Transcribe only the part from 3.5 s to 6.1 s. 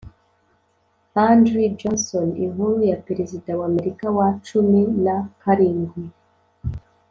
wa amerika wa cumi na karindwi